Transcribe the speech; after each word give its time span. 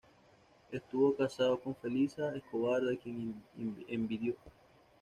Estuvo 0.71 1.15
casado 1.15 1.59
con 1.59 1.75
Felisa 1.75 2.35
Escobar 2.35 2.81
de 2.81 2.97
quien 2.97 3.35
enviudó. 3.87 4.33